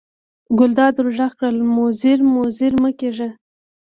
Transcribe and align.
ګلداد 0.57 0.95
ور 0.97 1.07
غږ 1.17 1.31
کړل: 1.39 1.57
مزری 1.75 2.23
مزری 2.33 2.77
مه 2.83 2.91
کېږه. 2.99 3.29